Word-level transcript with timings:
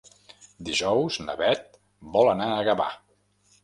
Dijous 0.69 1.19
na 1.27 1.37
Beth 1.43 1.79
vol 2.19 2.35
anar 2.35 2.53
a 2.59 2.69
Gavà. 2.73 2.93